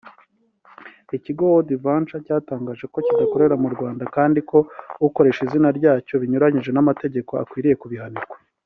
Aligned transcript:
Ikigo 1.17 1.43
World 1.51 1.69
Ventures 1.83 2.25
cyatangaje 2.25 2.85
ko 2.93 2.97
kidakorera 3.05 3.55
mu 3.63 3.69
Rwanda 3.75 4.03
kandi 4.15 4.39
ko 4.49 4.57
ukoresha 5.07 5.41
izina 5.47 5.69
ryacyo 5.79 6.13
binyuranyije 6.21 6.69
n’amategeko 6.73 7.31
akwiye 7.43 7.75
kubihanirwa 7.83 8.35